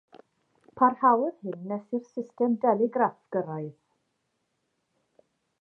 [0.79, 3.79] Parhaodd hyn nes i'r system deligraff gyrraedd.